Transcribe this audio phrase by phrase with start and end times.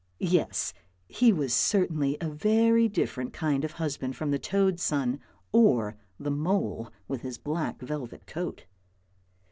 [0.17, 0.73] Yes,
[1.07, 5.19] he was certainly a very different kind of husband from the toad's son,
[5.51, 8.65] or the mole with his black velvet coat.